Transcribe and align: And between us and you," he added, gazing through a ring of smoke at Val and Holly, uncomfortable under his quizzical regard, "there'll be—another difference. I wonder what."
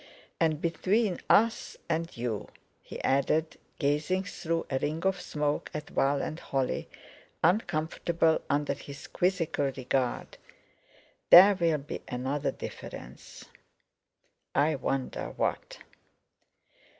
And 0.39 0.59
between 0.59 1.19
us 1.29 1.77
and 1.87 2.17
you," 2.17 2.47
he 2.81 2.99
added, 3.03 3.59
gazing 3.77 4.23
through 4.23 4.65
a 4.71 4.79
ring 4.79 5.05
of 5.05 5.21
smoke 5.21 5.69
at 5.75 5.91
Val 5.91 6.23
and 6.23 6.39
Holly, 6.39 6.89
uncomfortable 7.43 8.41
under 8.49 8.73
his 8.73 9.05
quizzical 9.05 9.71
regard, 9.77 10.39
"there'll 11.29 11.77
be—another 11.77 12.49
difference. 12.51 13.45
I 14.55 14.73
wonder 14.73 15.33
what." 15.37 15.77